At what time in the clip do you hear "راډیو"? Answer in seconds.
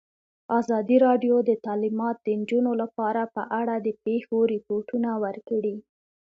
1.07-1.35